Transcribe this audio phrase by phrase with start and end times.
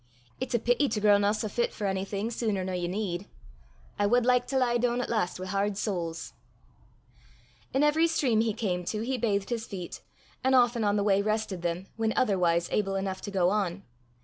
[0.39, 3.27] It's a pity to grow nae so fit for onything suner nor ye need.
[3.99, 6.33] I wad like to lie doon at last wi' hard soles!"
[7.71, 10.01] In every stream he came to he bathed his feet,
[10.43, 13.83] and often on the way rested them, when otherwise able enough to go on.